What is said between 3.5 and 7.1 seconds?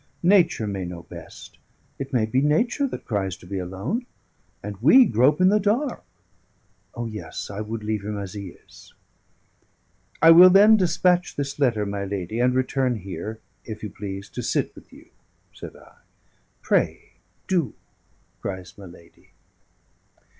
alone; and we grope in the dark. O